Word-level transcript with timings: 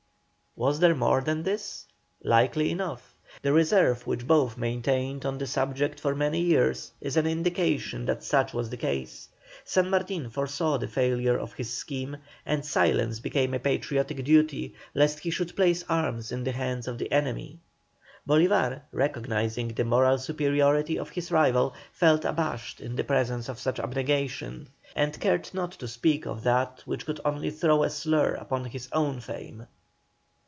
Was 0.57 0.81
there 0.81 0.93
more 0.93 1.21
than 1.21 1.43
this? 1.43 1.87
Likely 2.21 2.71
enough. 2.71 3.15
The 3.41 3.53
reserve 3.53 4.05
which 4.05 4.27
both 4.27 4.57
maintained 4.57 5.25
on 5.25 5.37
the 5.37 5.47
subject 5.47 5.97
for 6.01 6.11
so 6.11 6.17
many 6.17 6.41
years 6.41 6.91
is 6.99 7.15
an 7.15 7.25
indication 7.25 8.05
that 8.07 8.21
such 8.21 8.53
was 8.53 8.69
the 8.69 8.75
case. 8.75 9.29
San 9.63 9.89
Martin 9.89 10.29
foresaw 10.29 10.75
the 10.77 10.89
failure 10.89 11.37
of 11.39 11.53
his 11.53 11.71
scheme, 11.73 12.17
and 12.45 12.65
silence 12.65 13.21
became 13.21 13.53
a 13.53 13.59
patriotic 13.59 14.25
duty, 14.25 14.75
lest 14.93 15.19
he 15.19 15.29
should 15.29 15.55
place 15.55 15.85
arms 15.87 16.33
in 16.33 16.43
the 16.43 16.51
hands 16.51 16.85
of 16.85 16.97
the 16.97 17.09
enemy. 17.13 17.57
Bolívar, 18.27 18.81
recognising 18.91 19.69
the 19.69 19.85
moral 19.85 20.17
superiority 20.17 20.99
of 20.99 21.11
his 21.11 21.31
rival, 21.31 21.73
felt 21.93 22.25
abashed 22.25 22.81
in 22.81 22.97
the 22.97 23.05
presence 23.05 23.47
of 23.47 23.57
such 23.57 23.79
abnegation, 23.79 24.67
and 24.97 25.17
cared 25.21 25.49
not 25.53 25.71
to 25.71 25.87
speak 25.87 26.25
of 26.25 26.43
that 26.43 26.81
which 26.85 27.05
could 27.05 27.21
only 27.23 27.51
throw 27.51 27.83
a 27.83 27.89
slur 27.89 28.33
upon 28.35 28.65
his 28.65 28.89
own 28.91 29.21
fame. 29.21 29.65